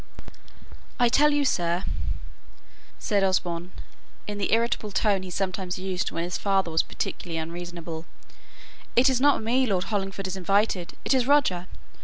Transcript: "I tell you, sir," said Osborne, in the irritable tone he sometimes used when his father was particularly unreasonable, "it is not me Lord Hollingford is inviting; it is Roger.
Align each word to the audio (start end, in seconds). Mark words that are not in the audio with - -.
"I 0.99 1.09
tell 1.09 1.29
you, 1.31 1.45
sir," 1.45 1.83
said 2.97 3.23
Osborne, 3.23 3.71
in 4.25 4.39
the 4.39 4.51
irritable 4.51 4.89
tone 4.89 5.21
he 5.21 5.29
sometimes 5.29 5.77
used 5.77 6.09
when 6.09 6.23
his 6.23 6.39
father 6.39 6.71
was 6.71 6.81
particularly 6.81 7.37
unreasonable, 7.37 8.07
"it 8.95 9.09
is 9.11 9.21
not 9.21 9.43
me 9.43 9.67
Lord 9.67 9.83
Hollingford 9.93 10.25
is 10.25 10.35
inviting; 10.35 10.87
it 11.05 11.13
is 11.13 11.27
Roger. 11.27 11.67